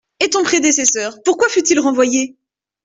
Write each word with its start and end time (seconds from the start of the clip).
Et 0.19 0.31
ton 0.31 0.41
prédécesseur, 0.41 1.21
pourquoi 1.23 1.47
fut-il 1.47 1.79
renvoyé? 1.79 2.35